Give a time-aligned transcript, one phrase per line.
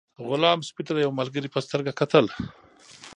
[0.27, 2.25] غلام سپي ته د یو ملګري په سترګه کتل.